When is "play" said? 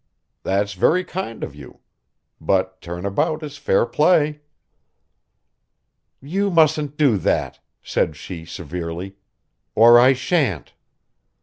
3.85-4.41